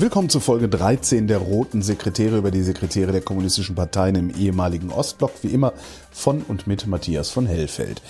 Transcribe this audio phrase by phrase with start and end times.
[0.00, 4.92] Willkommen zu Folge 13 der Roten Sekretäre über die Sekretäre der kommunistischen Parteien im ehemaligen
[4.92, 5.72] Ostblock, wie immer
[6.12, 8.00] von und mit Matthias von Hellfeld.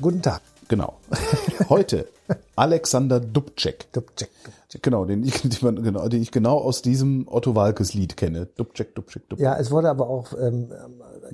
[0.00, 0.42] Guten Tag.
[0.68, 0.94] Genau.
[1.68, 2.06] Heute
[2.54, 3.92] Alexander Dubček.
[3.92, 4.82] Dubček, Dubček.
[4.84, 8.46] Genau, den ich, den, genau, den ich genau aus diesem Otto Walkes Lied kenne.
[8.46, 9.44] Dubček, Dubček, Dubček.
[9.44, 10.68] Ja, es wurde aber auch ähm,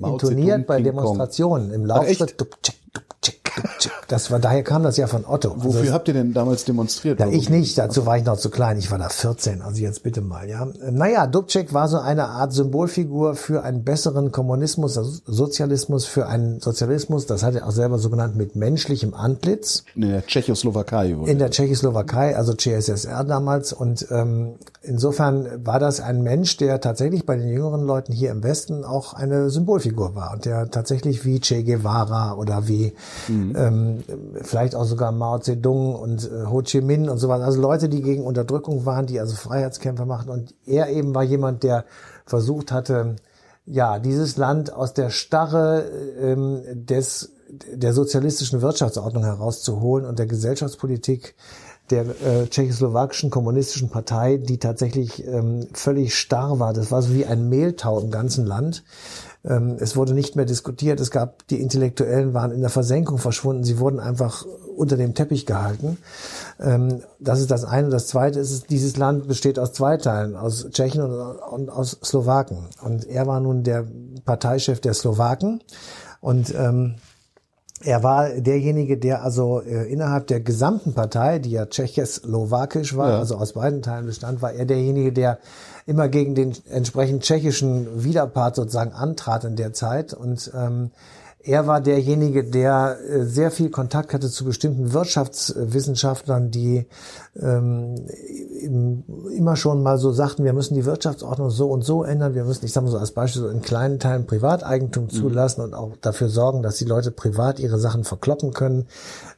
[0.03, 1.85] intoniert bei Demonstrationen im?
[1.85, 2.41] Laufschritt.
[2.41, 3.42] Dubček, Dubček.
[4.07, 5.55] Das war, daher kam das ja von Otto.
[5.57, 7.19] Wofür also, habt ihr denn damals demonstriert?
[7.19, 8.77] ja, ich nicht, dazu war ich noch zu klein.
[8.77, 10.67] Ich war da 14, also jetzt bitte mal, ja.
[10.91, 16.59] Naja, Dubček war so eine Art Symbolfigur für einen besseren Kommunismus, also Sozialismus, für einen
[16.59, 19.83] Sozialismus, das hat er auch selber so genannt, mit menschlichem Antlitz.
[19.95, 21.31] In der Tschechoslowakei wurde.
[21.31, 23.73] in der Tschechoslowakei, also CSSR damals.
[23.73, 28.43] Und ähm, insofern war das ein Mensch, der tatsächlich bei den jüngeren Leuten hier im
[28.43, 32.93] Westen auch eine Symbolfigur war und der tatsächlich wie Che Guevara oder wie
[33.55, 34.03] ähm,
[34.41, 37.41] vielleicht auch sogar Mao Zedong und äh, Ho Chi Minh und so was.
[37.41, 40.29] Also Leute, die gegen Unterdrückung waren, die also Freiheitskämpfer machten.
[40.29, 41.85] Und er eben war jemand, der
[42.25, 43.15] versucht hatte,
[43.65, 45.85] ja, dieses Land aus der Starre
[46.19, 47.29] ähm, des
[47.71, 51.35] der sozialistischen Wirtschaftsordnung herauszuholen und der Gesellschaftspolitik
[51.89, 56.73] der äh, tschechoslowakischen kommunistischen Partei, die tatsächlich ähm, völlig starr war.
[56.73, 58.83] Das war so wie ein Mehltau im ganzen Land.
[59.45, 60.99] Ähm, es wurde nicht mehr diskutiert.
[60.99, 63.63] Es gab, die Intellektuellen waren in der Versenkung verschwunden.
[63.63, 65.97] Sie wurden einfach unter dem Teppich gehalten.
[66.59, 67.89] Ähm, das ist das eine.
[67.89, 72.67] Das zweite ist, dieses Land besteht aus zwei Teilen, aus Tschechen und, aus Slowaken.
[72.81, 73.85] Und er war nun der
[74.25, 75.61] Parteichef der Slowaken.
[76.21, 76.95] Und ähm,
[77.85, 83.19] er war derjenige, der also äh, innerhalb der gesamten Partei, die ja tschechoslowakisch war, Ja.
[83.19, 85.39] also aus beiden Teilen bestand, war er derjenige, der
[85.85, 90.13] immer gegen den entsprechend tschechischen Widerpart sozusagen antrat in der Zeit.
[90.13, 90.91] Und ähm,
[91.45, 96.87] er war derjenige, der äh, sehr viel Kontakt hatte zu bestimmten Wirtschaftswissenschaftlern, die
[97.39, 97.95] ähm,
[98.61, 99.03] im-
[99.35, 102.65] immer schon mal so sagten, wir müssen die Wirtschaftsordnung so und so ändern, wir müssen,
[102.65, 106.29] ich sage mal so als Beispiel, so in kleinen Teilen Privateigentum zulassen und auch dafür
[106.29, 108.87] sorgen, dass die Leute privat ihre Sachen verkloppen können,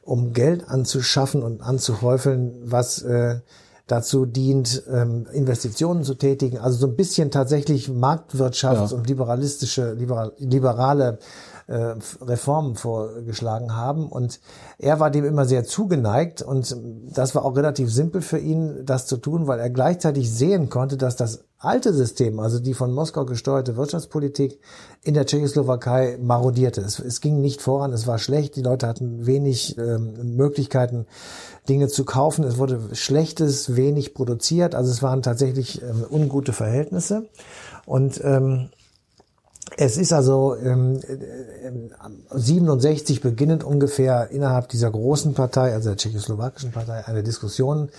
[0.02, 3.40] um Geld anzuschaffen und anzuhäufeln, was äh,
[3.88, 6.58] dazu dient, ähm, Investitionen zu tätigen.
[6.58, 8.96] Also so ein bisschen tatsächlich Marktwirtschafts- Ja.
[8.96, 11.18] und liberalistische, liberal, liberale
[11.66, 14.08] äh, Reformen vorgeschlagen haben.
[14.08, 14.40] Und
[14.78, 16.76] er war dem immer sehr zugeneigt und
[17.12, 20.96] das war auch relativ simpel für ihn, das zu tun, weil er gleichzeitig sehen konnte,
[20.96, 24.60] dass das alte System, also die von Moskau gesteuerte Wirtschaftspolitik
[25.02, 26.82] in der Tschechoslowakei marodierte.
[26.82, 31.06] Es, es ging nicht voran, es war schlecht, die Leute hatten wenig ähm, Möglichkeiten,
[31.68, 32.44] Dinge zu kaufen.
[32.44, 37.26] Es wurde Schlechtes, wenig produziert, also es waren tatsächlich ähm, ungute Verhältnisse.
[37.86, 38.68] Und ähm,
[39.76, 46.70] es ist also ähm, äh, 67 beginnend ungefähr innerhalb dieser großen Partei, also der tschechoslowakischen
[46.70, 47.90] Partei, eine Diskussion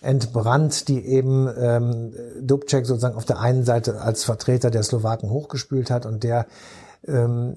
[0.00, 5.90] entbrannt, die eben ähm, Dubček sozusagen auf der einen Seite als Vertreter der Slowaken hochgespült
[5.90, 6.46] hat und der
[7.06, 7.54] ähm,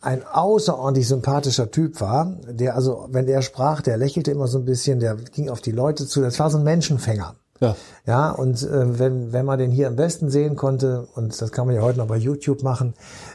[0.00, 4.64] ein außerordentlich sympathischer Typ war, der also, wenn er sprach, der lächelte immer so ein
[4.64, 7.36] bisschen, der ging auf die Leute zu, das war so ein Menschenfänger.
[7.62, 7.76] Ja.
[8.04, 11.66] Ja, und äh, wenn, wenn man den hier im Westen sehen konnte, und das kann
[11.66, 12.94] man ja heute noch bei YouTube machen,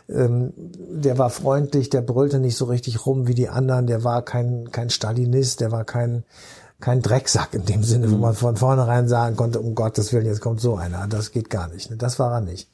[0.10, 4.24] ähm, der war freundlich, der brüllte nicht so richtig rum wie die anderen, der war
[4.24, 6.26] kein, kein Stalinist, der war kein,
[6.82, 10.42] kein Drecksack in dem Sinne, wo man von vornherein sagen konnte, um Gottes Willen, jetzt
[10.42, 11.90] kommt so einer, das geht gar nicht.
[11.90, 11.96] Ne?
[11.96, 12.70] Das war er nicht.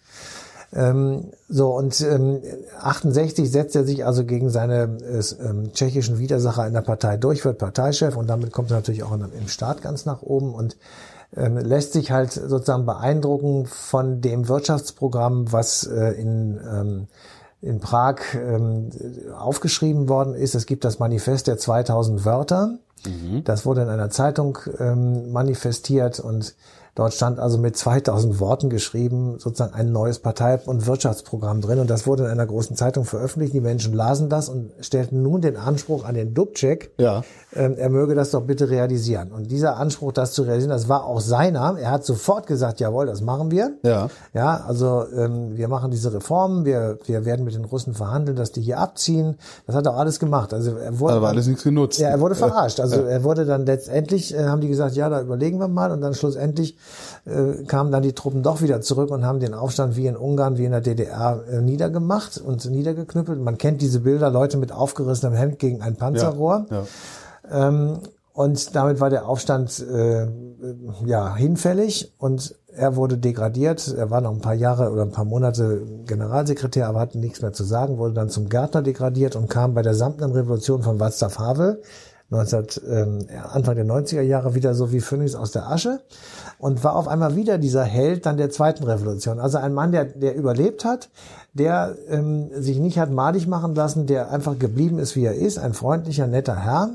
[0.75, 2.41] Ähm, so, und ähm,
[2.81, 7.46] 68 setzt er sich also gegen seine äh, ähm, tschechischen Widersacher in der Partei durch,
[7.46, 10.75] wird Parteichef und damit kommt er natürlich auch in, im Staat ganz nach oben und
[11.36, 17.08] lässt sich halt sozusagen beeindrucken von dem Wirtschaftsprogramm, was äh, in, ähm,
[17.62, 18.90] in Prag ähm,
[19.38, 20.53] aufgeschrieben worden ist.
[20.53, 22.78] Es gibt das Manifest der 2000 Wörter.
[23.44, 26.56] Das wurde in einer Zeitung ähm, manifestiert und
[26.95, 31.90] dort stand also mit 2000 Worten geschrieben sozusagen ein neues Partei- und Wirtschaftsprogramm drin und
[31.90, 33.53] das wurde in einer großen Zeitung veröffentlicht.
[33.53, 37.23] Die Menschen lasen das und stellten nun den Anspruch an den Dubček, Ja.
[37.55, 39.31] ähm, er möge das doch bitte realisieren.
[39.31, 41.78] Und dieser Anspruch, das zu realisieren, das war auch seiner.
[41.79, 43.72] Er hat sofort gesagt, jawohl, das machen wir.
[43.84, 44.09] Ja.
[44.34, 48.51] Ja, also ähm, wir machen diese Reformen, wir, wir werden mit den Russen verhandeln, dass
[48.51, 49.37] die hier abziehen.
[49.66, 50.53] Das hat er auch alles gemacht.
[50.53, 51.99] Also er wurde, Aber alles nichts genutzt.
[51.99, 52.79] ja, er wurde verarscht.
[52.79, 56.01] Also er wurde dann letztendlich, äh, haben die gesagt, ja, da überlegen wir mal und
[56.01, 56.78] dann schlussendlich
[57.26, 60.58] äh, kamen dann die Truppen doch wieder zurück und haben den Aufstand wie in Ungarn,
[60.58, 63.40] wie in der DDR äh, niedergemacht und niedergeknüppelt.
[63.40, 66.66] Man kennt diese Bilder, Leute mit aufgerissenem Hemd gegen ein Panzerrohr.
[66.70, 66.84] Ja,
[67.52, 67.68] ja.
[67.68, 68.00] Ähm,
[68.34, 70.28] und damit war der Aufstand äh,
[71.06, 73.94] ja hinfällig und er wurde degradiert.
[73.96, 77.53] Er war noch ein paar Jahre oder ein paar Monate Generalsekretär, aber hatte nichts mehr
[77.53, 81.38] zu sagen, wurde dann zum Gärtner degradiert und kam bei der samtenen Revolution von Václav
[81.38, 81.84] Havel
[82.29, 83.20] 19, ähm,
[83.52, 86.00] Anfang der 90er Jahre wieder so wie Phönix aus der Asche
[86.64, 89.42] und war auf einmal wieder dieser Held dann der zweiten Revolution.
[89.42, 91.10] Also ein Mann, der, der überlebt hat,
[91.52, 95.60] der ähm, sich nicht hat madig machen lassen, der einfach geblieben ist, wie er ist,
[95.60, 96.92] ein freundlicher, netter Herr,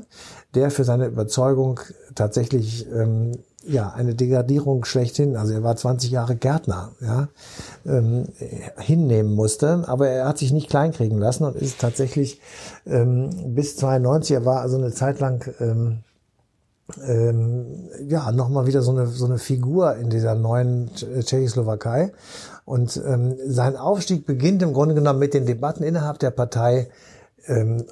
[0.55, 1.81] der für seine Überzeugung
[2.15, 3.33] tatsächlich ähm,
[3.63, 7.27] ja eine Degradierung schlechthin, also er war 20 Jahre Gärtner, ja,
[7.85, 8.25] ähm,
[8.79, 12.41] hinnehmen musste, aber er hat sich nicht kleinkriegen lassen und ist tatsächlich
[12.87, 15.99] ähm, bis 92, er war also eine Zeit lang ähm,
[17.07, 22.11] ähm, ja nochmal wieder so eine so eine Figur in dieser neuen Tschechoslowakei.
[22.65, 26.89] Und ähm, sein Aufstieg beginnt im Grunde genommen mit den Debatten innerhalb der Partei
[27.47, 27.85] ähm,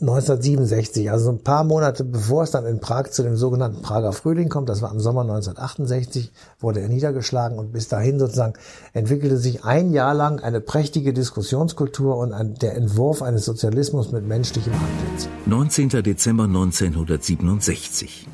[0.00, 4.48] 1967, also ein paar Monate bevor es dann in Prag zu dem sogenannten Prager Frühling
[4.48, 8.54] kommt, das war im Sommer 1968, wurde er niedergeschlagen und bis dahin sozusagen
[8.92, 14.26] entwickelte sich ein Jahr lang eine prächtige Diskussionskultur und ein, der Entwurf eines Sozialismus mit
[14.26, 15.28] menschlichem Antlitz.
[15.46, 16.02] 19.
[16.02, 18.26] Dezember 1967.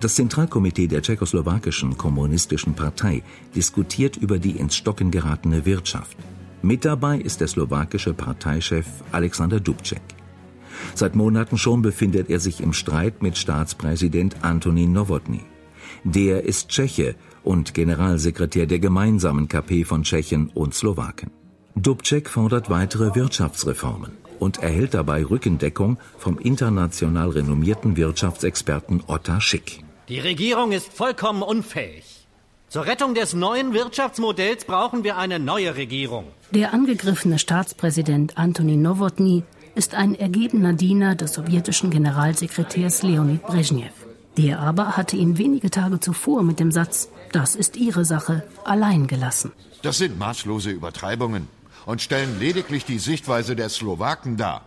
[0.00, 3.22] Das Zentralkomitee der tschechoslowakischen kommunistischen Partei
[3.54, 6.16] diskutiert über die ins Stocken geratene Wirtschaft.
[6.60, 10.02] Mit dabei ist der slowakische Parteichef Alexander Dubček.
[10.94, 15.40] Seit Monaten schon befindet er sich im Streit mit Staatspräsident Antonin Nowotny.
[16.04, 17.14] Der ist Tscheche
[17.44, 21.30] und Generalsekretär der gemeinsamen KP von Tschechen und Slowaken.
[21.74, 29.84] Dubček fordert weitere Wirtschaftsreformen und erhält dabei Rückendeckung vom international renommierten Wirtschaftsexperten Otta Schick.
[30.08, 32.26] Die Regierung ist vollkommen unfähig.
[32.68, 36.24] Zur Rettung des neuen Wirtschaftsmodells brauchen wir eine neue Regierung.
[36.50, 43.92] Der angegriffene Staatspräsident Antonin Nowotny ist ein ergebener Diener des sowjetischen Generalsekretärs Leonid Brezhnev.
[44.36, 49.06] Der aber hatte ihn wenige Tage zuvor mit dem Satz, das ist Ihre Sache, allein
[49.06, 49.52] gelassen.
[49.82, 51.48] Das sind maßlose Übertreibungen
[51.86, 54.62] und stellen lediglich die Sichtweise der Slowaken dar.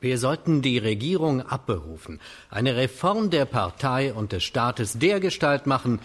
[0.00, 5.98] Wir sollten die Regierung abberufen, eine Reform der Partei und des Staates dergestalt machen,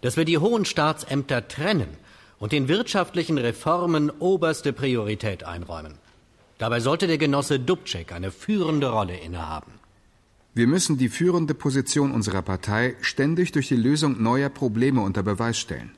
[0.00, 1.88] dass wir die hohen Staatsämter trennen
[2.38, 5.94] und den wirtschaftlichen Reformen oberste Priorität einräumen.
[6.58, 9.72] Dabei sollte der Genosse Dubček eine führende Rolle innehaben.
[10.54, 15.56] Wir müssen die führende Position unserer Partei ständig durch die Lösung neuer Probleme unter Beweis
[15.58, 15.92] stellen.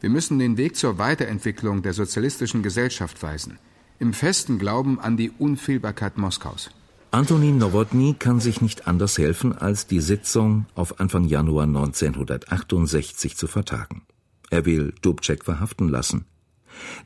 [0.00, 3.58] Wir müssen den Weg zur Weiterentwicklung der sozialistischen Gesellschaft weisen,
[3.98, 6.70] im festen Glauben an die Unfehlbarkeit Moskaus.
[7.10, 13.48] Antonin Nowotny kann sich nicht anders helfen, als die Sitzung auf Anfang Januar 1968 zu
[13.48, 14.02] vertagen.
[14.50, 16.26] Er will Dubček verhaften lassen.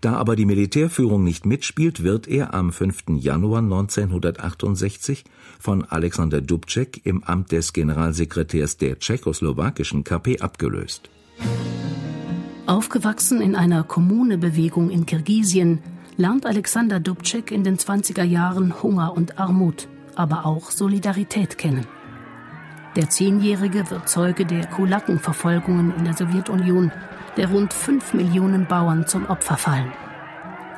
[0.00, 3.05] Da aber die Militärführung nicht mitspielt, wird er am 5.
[3.17, 5.25] Januar 1968
[5.59, 11.11] von Alexander Dubček im Amt des Generalsekretärs der tschechoslowakischen KP abgelöst.
[12.67, 15.81] Aufgewachsen in einer Kommunebewegung in Kirgisien,
[16.17, 21.87] lernt Alexander Dubček in den 20er Jahren Hunger und Armut, aber auch Solidarität kennen.
[22.97, 26.93] Der Zehnjährige wird Zeuge der Kulakenverfolgungen in der Sowjetunion
[27.36, 29.92] der rund fünf Millionen Bauern zum Opfer fallen.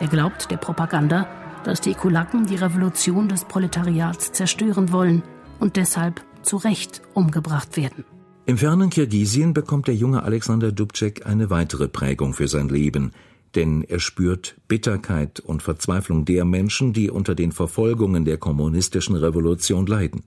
[0.00, 1.26] Er glaubt der Propaganda,
[1.64, 5.22] dass die Kulaken die Revolution des Proletariats zerstören wollen
[5.58, 8.04] und deshalb zu Recht umgebracht werden.
[8.44, 13.10] Im fernen Kirgisien bekommt der junge Alexander Dubček eine weitere Prägung für sein Leben,
[13.56, 19.86] denn er spürt Bitterkeit und Verzweiflung der Menschen, die unter den Verfolgungen der kommunistischen Revolution
[19.86, 20.22] leiden.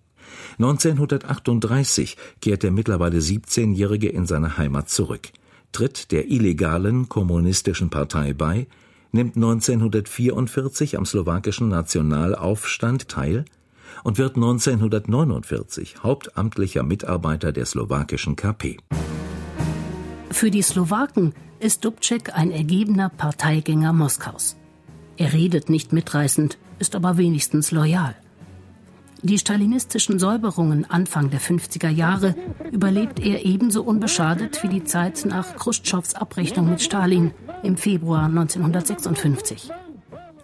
[0.57, 5.29] 1938 kehrt der mittlerweile 17-Jährige in seine Heimat zurück
[5.71, 8.67] tritt der illegalen kommunistischen Partei bei,
[9.11, 13.45] nimmt 1944 am slowakischen Nationalaufstand teil
[14.03, 18.77] und wird 1949 hauptamtlicher Mitarbeiter der slowakischen KP.
[20.31, 24.55] Für die Slowaken ist Dubček ein ergebener Parteigänger Moskaus.
[25.17, 28.15] Er redet nicht mitreißend, ist aber wenigstens loyal.
[29.21, 32.35] Die stalinistischen Säuberungen Anfang der 50er Jahre
[32.71, 37.31] überlebt er ebenso unbeschadet wie die Zeit nach Khrushchevs Abrechnung mit Stalin
[37.63, 39.71] im Februar 1956.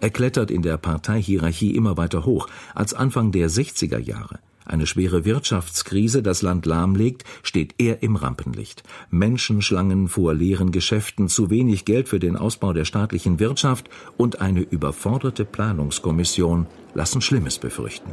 [0.00, 2.48] Er klettert in der Parteihierarchie immer weiter hoch.
[2.74, 8.82] Als Anfang der 60er Jahre eine schwere Wirtschaftskrise das Land lahmlegt, steht er im Rampenlicht.
[9.10, 14.60] Menschenschlangen vor leeren Geschäften, zu wenig Geld für den Ausbau der staatlichen Wirtschaft und eine
[14.60, 18.10] überforderte Planungskommission lassen Schlimmes befürchten.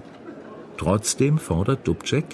[0.83, 2.25] Trotzdem fordert Dubček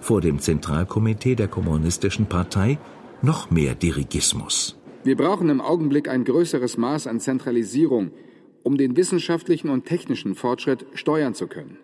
[0.00, 2.78] vor dem Zentralkomitee der Kommunistischen Partei
[3.20, 4.78] noch mehr Dirigismus.
[5.04, 8.12] Wir brauchen im Augenblick ein größeres Maß an Zentralisierung,
[8.62, 11.76] um den wissenschaftlichen und technischen Fortschritt steuern zu können.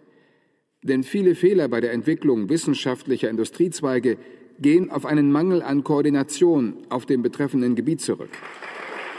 [0.82, 4.16] Denn viele Fehler bei der Entwicklung wissenschaftlicher Industriezweige
[4.58, 8.30] gehen auf einen Mangel an Koordination auf dem betreffenden Gebiet zurück.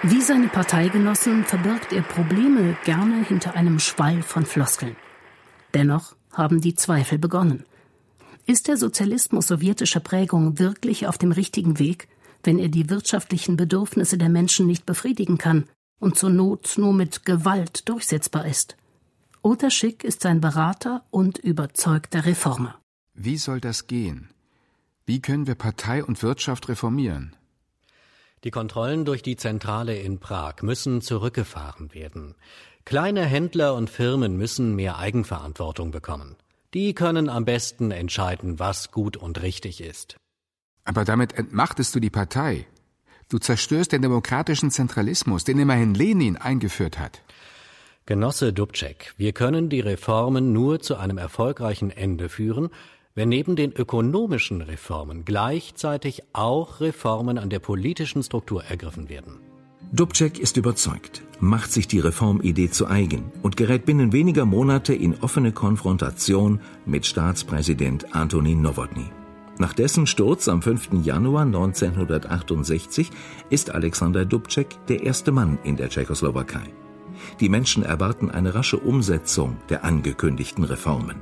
[0.02, 4.96] Wie seine Parteigenossen verbirgt er Probleme gerne hinter einem Schwall von Floskeln.
[5.76, 7.66] Dennoch haben die Zweifel begonnen.
[8.46, 12.08] Ist der Sozialismus sowjetischer Prägung wirklich auf dem richtigen Weg,
[12.44, 15.66] wenn er die wirtschaftlichen Bedürfnisse der Menschen nicht befriedigen kann
[16.00, 18.78] und zur Not nur mit Gewalt durchsetzbar ist?
[19.42, 22.80] Oter Schick ist sein Berater und überzeugter Reformer.
[23.14, 24.30] Wie soll das gehen?
[25.06, 27.36] Wie können wir Partei und Wirtschaft reformieren?
[28.44, 32.36] Die Kontrollen durch die Zentrale in Prag müssen zurückgefahren werden.
[32.88, 36.38] Kleine Händler und Firmen müssen mehr Eigenverantwortung bekommen.
[36.74, 40.16] Die können am besten entscheiden, was gut und richtig ist.
[40.86, 42.66] Aber damit entmachtest du die Partei.
[43.28, 47.24] Du zerstörst den demokratischen Zentralismus, den immerhin Lenin eingeführt hat.
[48.06, 52.70] Genosse Dubček, wir können die Reformen nur zu einem erfolgreichen Ende führen,
[53.16, 59.42] wenn neben den ökonomischen Reformen gleichzeitig auch Reformen an der politischen Struktur ergriffen werden.
[59.94, 65.16] Dubček ist überzeugt, macht sich die Reformidee zu eigen und gerät binnen weniger Monate in
[65.22, 69.06] offene Konfrontation mit Staatspräsident Antonin Nowotny.
[69.60, 70.90] Nach dessen Sturz am 5.
[71.04, 73.12] Januar 1968
[73.50, 76.74] ist Alexander Dubček der erste Mann in der Tschechoslowakei.
[77.40, 81.16] Die Menschen erwarten eine rasche Umsetzung der angekündigten Reformen.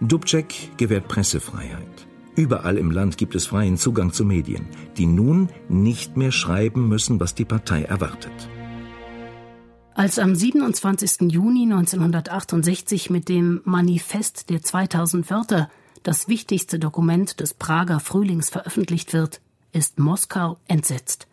[0.00, 2.06] Dubček gewährt Pressefreiheit.
[2.36, 4.66] Überall im Land gibt es freien Zugang zu Medien,
[4.98, 8.50] die nun nicht mehr schreiben müssen, was die Partei erwartet.
[9.94, 11.32] Als am 27.
[11.32, 15.70] Juni 1968 mit dem Manifest der 2000 Wörter
[16.02, 19.40] das wichtigste Dokument des Prager Frühlings veröffentlicht wird,
[19.72, 21.26] ist Moskau entsetzt.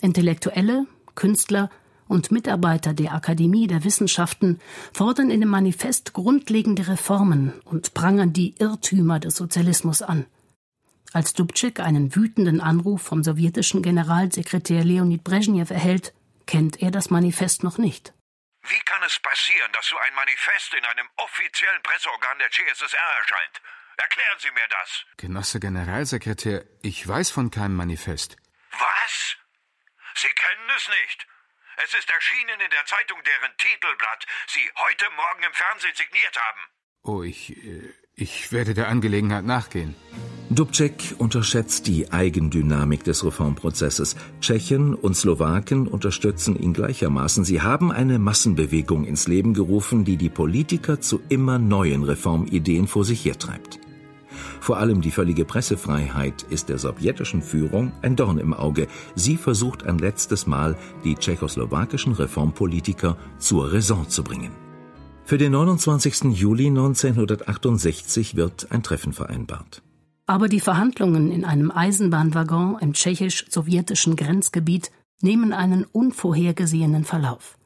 [0.00, 0.86] Intellektuelle,
[1.16, 1.68] Künstler
[2.12, 4.60] und Mitarbeiter der Akademie der Wissenschaften
[4.92, 10.26] fordern in dem Manifest grundlegende Reformen und prangern die Irrtümer des Sozialismus an.
[11.12, 16.14] Als Dubček einen wütenden Anruf vom sowjetischen Generalsekretär Leonid Brezhnev erhält,
[16.46, 18.12] kennt er das Manifest noch nicht.
[18.62, 23.60] Wie kann es passieren, dass so ein Manifest in einem offiziellen Presseorgan der CSSR erscheint?
[23.96, 25.04] Erklären Sie mir das.
[25.16, 28.36] Genosse Generalsekretär, ich weiß von keinem Manifest.
[28.70, 29.36] Was?
[30.14, 31.26] Sie kennen es nicht?
[31.84, 36.60] Es ist erschienen in der Zeitung, deren Titelblatt Sie heute Morgen im Fernsehen signiert haben.
[37.04, 37.56] Oh, ich.
[37.56, 39.96] Äh, ich werde der Angelegenheit nachgehen.
[40.50, 44.16] Dubček unterschätzt die Eigendynamik des Reformprozesses.
[44.40, 47.44] Tschechen und Slowaken unterstützen ihn gleichermaßen.
[47.44, 53.04] Sie haben eine Massenbewegung ins Leben gerufen, die die Politiker zu immer neuen Reformideen vor
[53.06, 53.80] sich hertreibt.
[54.62, 58.86] Vor allem die völlige Pressefreiheit ist der sowjetischen Führung ein Dorn im Auge.
[59.16, 64.52] Sie versucht ein letztes Mal, die tschechoslowakischen Reformpolitiker zur Raison zu bringen.
[65.24, 66.38] Für den 29.
[66.38, 69.82] Juli 1968 wird ein Treffen vereinbart.
[70.26, 77.58] Aber die Verhandlungen in einem Eisenbahnwaggon im tschechisch-sowjetischen Grenzgebiet nehmen einen unvorhergesehenen Verlauf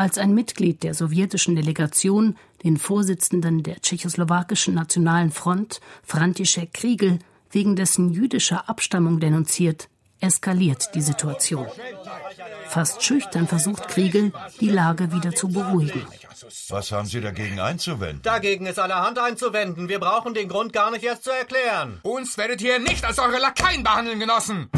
[0.00, 7.18] als ein Mitglied der sowjetischen Delegation den Vorsitzenden der tschechoslowakischen Nationalen Front, František Kriegel,
[7.50, 9.88] wegen dessen jüdischer Abstammung denunziert,
[10.20, 11.66] eskaliert die Situation.
[12.68, 16.06] Fast schüchtern versucht Kriegel, die Lage wieder zu beruhigen.
[16.68, 18.22] Was haben Sie dagegen einzuwenden?
[18.22, 19.88] Dagegen ist allerhand einzuwenden.
[19.88, 21.98] Wir brauchen den Grund gar nicht erst zu erklären.
[22.02, 24.68] Uns werdet ihr nicht als eure Lakaien behandeln, Genossen!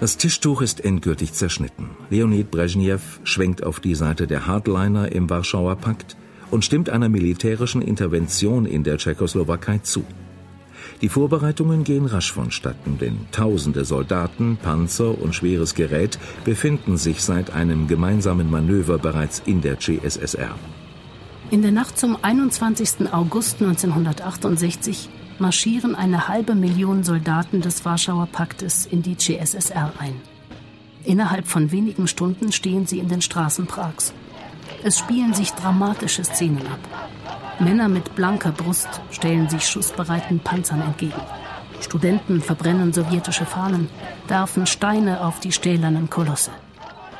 [0.00, 1.90] Das Tischtuch ist endgültig zerschnitten.
[2.08, 6.16] Leonid Brezhnev schwenkt auf die Seite der Hardliner im Warschauer Pakt
[6.50, 10.04] und stimmt einer militärischen Intervention in der Tschechoslowakei zu.
[11.00, 17.52] Die Vorbereitungen gehen rasch vonstatten, denn tausende Soldaten, Panzer und schweres Gerät befinden sich seit
[17.52, 20.54] einem gemeinsamen Manöver bereits in der CSSR.
[21.50, 23.12] In der Nacht zum 21.
[23.12, 30.14] August 1968 marschieren eine halbe Million Soldaten des Warschauer Paktes in die CSSR ein.
[31.04, 34.12] Innerhalb von wenigen Stunden stehen sie in den Straßen Prags.
[34.82, 36.80] Es spielen sich dramatische Szenen ab.
[37.60, 41.20] Männer mit blanker Brust stellen sich schussbereiten Panzern entgegen.
[41.80, 43.88] Studenten verbrennen sowjetische Fahnen,
[44.26, 46.50] werfen Steine auf die stählernen Kolosse.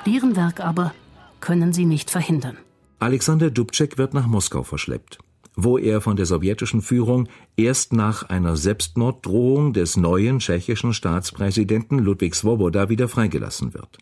[0.07, 0.93] Deren Werk aber
[1.41, 2.57] können sie nicht verhindern.
[2.99, 5.19] Alexander Dubček wird nach Moskau verschleppt
[5.61, 12.37] wo er von der sowjetischen Führung erst nach einer Selbstmorddrohung des neuen tschechischen Staatspräsidenten Ludwig
[12.37, 13.99] Svoboda wieder freigelassen wird.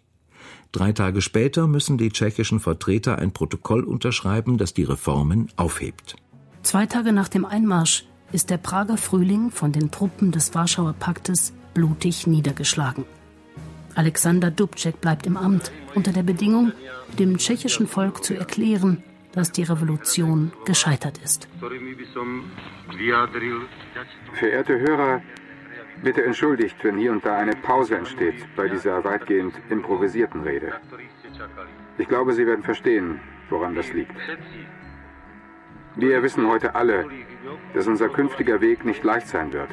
[0.77, 6.17] Drei Tage später müssen die tschechischen Vertreter ein Protokoll unterschreiben, das die Reformen aufhebt.
[6.63, 11.55] Zwei Tage nach dem Einmarsch ist der Prager Frühling von den Truppen des Warschauer Paktes
[11.73, 13.07] blutig niedergeschlagen.
[13.95, 16.73] Alexander Dubček bleibt im Amt unter der Bedingung,
[17.19, 19.03] dem tschechischen Volk zu erklären,
[19.33, 21.49] dass die Revolution gescheitert ist.
[24.35, 25.23] Verehrte Hörer,
[26.03, 30.75] bitte entschuldigt, wenn hier und da eine Pause entsteht bei dieser weitgehend improvisierten Rede.
[31.99, 34.17] Ich glaube, Sie werden verstehen, woran das liegt.
[35.97, 37.07] Wir wissen heute alle,
[37.75, 39.71] dass unser künftiger Weg nicht leicht sein wird,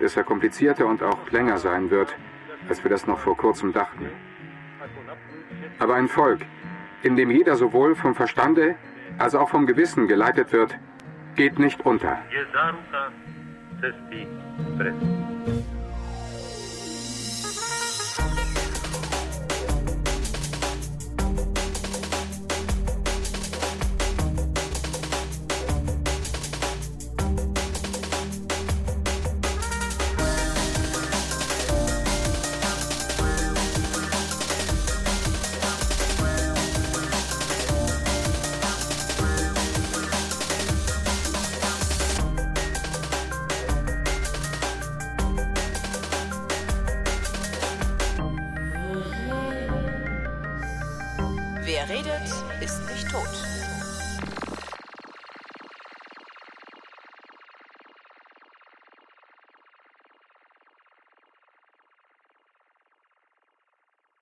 [0.00, 2.14] dass er komplizierter und auch länger sein wird,
[2.68, 4.08] als wir das noch vor kurzem dachten.
[5.78, 6.40] Aber ein Volk,
[7.02, 8.76] in dem jeder sowohl vom Verstande
[9.18, 10.78] als auch vom Gewissen geleitet wird,
[11.34, 12.18] geht nicht unter.
[13.80, 14.94] Wer redet,